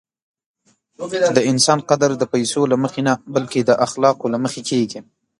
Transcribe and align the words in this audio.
د 1.37 1.39
انسان 1.51 1.79
قدر 1.89 2.11
د 2.17 2.23
پیسو 2.33 2.61
له 2.71 2.77
مخې 2.83 3.01
نه، 3.07 3.13
بلکې 3.35 3.59
د 3.63 3.71
اخلاقو 3.85 4.31
له 4.33 4.37
مخې 4.43 4.61
کېږي. 4.69 4.99